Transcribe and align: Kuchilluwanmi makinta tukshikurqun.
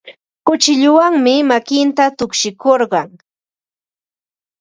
Kuchilluwanmi 0.47 1.35
makinta 1.49 2.03
tukshikurqun. 2.17 3.09